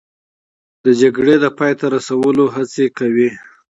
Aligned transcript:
د 0.85 0.87
جګړې 1.01 1.35
د 1.43 1.45
پای 1.57 1.73
ته 1.79 1.85
رسولو 1.95 2.45
هڅه 2.55 2.85
کوي 2.97 3.29